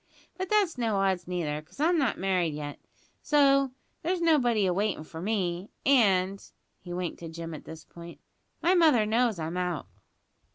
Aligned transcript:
But 0.35 0.49
that's 0.49 0.79
no 0.79 0.95
odds, 0.95 1.27
neither 1.27 1.61
'cause 1.61 1.79
I'm 1.79 1.99
not 1.99 2.17
married 2.17 2.55
yet, 2.55 2.79
so 3.21 3.69
there's 4.01 4.19
nobody 4.19 4.65
awaitin' 4.65 5.03
for 5.03 5.21
me 5.21 5.69
and" 5.85 6.43
(he 6.79 6.91
winked 6.91 7.19
to 7.19 7.29
Jim 7.29 7.53
at 7.53 7.65
this 7.65 7.85
point) 7.85 8.19
"my 8.63 8.73
mother 8.73 9.05
knows 9.05 9.37
I'm 9.37 9.57
out." 9.57 9.85